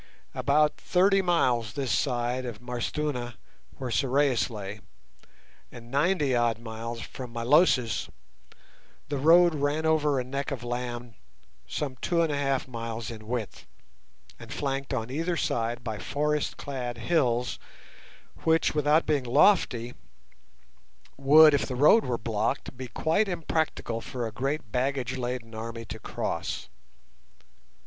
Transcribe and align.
About 0.33 0.77
thirty 0.77 1.21
miles 1.21 1.73
this 1.73 1.91
side 1.91 2.43
of 2.43 2.59
M'Arstuna, 2.59 3.35
where 3.77 3.91
Sorais 3.91 4.49
lay, 4.49 4.79
and 5.71 5.91
ninety 5.91 6.35
odd 6.35 6.57
miles 6.57 7.01
from 7.01 7.31
Milosis, 7.31 8.09
the 9.09 9.19
road 9.19 9.53
ran 9.53 9.85
over 9.85 10.19
a 10.19 10.23
neck 10.23 10.49
of 10.49 10.63
land 10.63 11.13
some 11.67 11.97
two 11.97 12.23
and 12.23 12.31
a 12.31 12.35
half 12.35 12.67
miles 12.67 13.11
in 13.11 13.27
width, 13.27 13.67
and 14.39 14.51
flanked 14.51 14.91
on 14.91 15.11
either 15.11 15.37
side 15.37 15.83
by 15.83 15.99
forest 15.99 16.57
clad 16.57 16.97
hills 16.97 17.59
which, 18.37 18.73
without 18.73 19.05
being 19.05 19.23
lofty, 19.23 19.93
would, 21.15 21.53
if 21.53 21.67
the 21.67 21.75
road 21.75 22.05
were 22.05 22.17
blocked, 22.17 22.75
be 22.75 22.87
quite 22.87 23.27
impracticable 23.27 24.01
for 24.01 24.25
a 24.25 24.31
great 24.31 24.71
baggage 24.71 25.15
laden 25.15 25.53
army 25.53 25.85
to 25.85 25.99
cross. 25.99 26.69